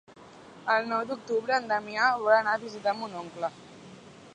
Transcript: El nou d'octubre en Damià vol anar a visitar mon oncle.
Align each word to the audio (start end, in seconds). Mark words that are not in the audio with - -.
El 0.75 0.89
nou 0.93 1.03
d'octubre 1.11 1.55
en 1.57 1.69
Damià 1.73 2.09
vol 2.25 2.35
anar 2.39 2.59
a 2.59 2.63
visitar 2.67 2.97
mon 3.03 3.19
oncle. 3.25 3.55